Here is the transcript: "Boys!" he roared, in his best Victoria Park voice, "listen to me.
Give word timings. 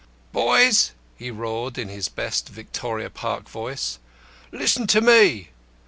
"Boys!" 0.33 0.93
he 1.15 1.29
roared, 1.29 1.77
in 1.77 1.87
his 1.87 2.09
best 2.09 2.49
Victoria 2.49 3.07
Park 3.11 3.47
voice, 3.47 3.99
"listen 4.51 4.87
to 4.87 4.99
me. 4.99 5.49